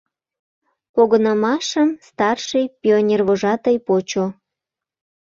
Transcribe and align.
Погынымашым 0.93 1.89
старший 2.09 2.65
пионервожатый 2.81 3.77
почо. 3.87 4.25